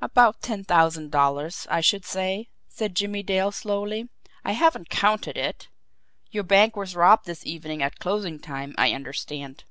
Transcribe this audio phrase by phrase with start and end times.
[0.00, 4.08] "About ten thousand dollars, I should say," said Jimmie Dale slowly.
[4.42, 5.68] "I haven't counted it.
[6.30, 9.64] Your bank was robbed this evening at closing time, I understand?"